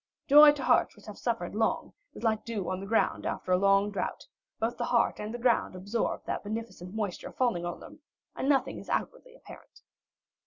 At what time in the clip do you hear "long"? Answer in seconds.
1.53-1.93, 3.57-3.91